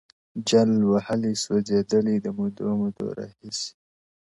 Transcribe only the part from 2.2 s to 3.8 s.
د مودو مودو راهیسي,